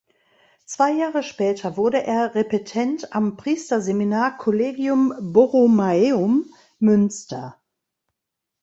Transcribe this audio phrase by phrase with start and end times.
[0.65, 6.45] Zwei Jahre später wurde er Repetent am Priesterseminar Collegium Borromaeum
[6.79, 7.61] Münster.